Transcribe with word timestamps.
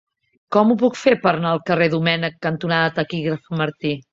Com 0.55 0.71
ho 0.71 0.77
puc 0.83 0.97
fer 1.01 1.13
per 1.27 1.33
anar 1.33 1.51
al 1.51 1.61
carrer 1.69 1.91
Domènech 1.97 2.41
cantonada 2.49 2.97
Taquígraf 2.99 3.57
Martí? 3.65 3.97